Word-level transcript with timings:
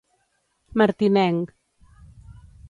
Martinenc. 0.81 1.47